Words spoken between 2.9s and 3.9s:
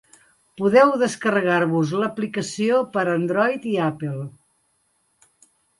per Android i